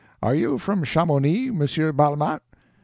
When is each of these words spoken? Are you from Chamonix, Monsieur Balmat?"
Are 0.23 0.33
you 0.33 0.57
from 0.57 0.83
Chamonix, 0.83 1.51
Monsieur 1.51 1.93
Balmat?" 1.93 2.41